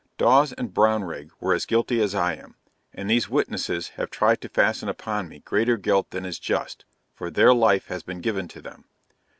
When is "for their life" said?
7.13-7.85